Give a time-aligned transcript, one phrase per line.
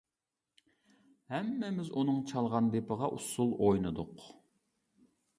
[1.33, 4.25] ھەممىمىز ئۇنىڭ چالغان دېپىغا ئۇسسۇل ئوينىدۇق!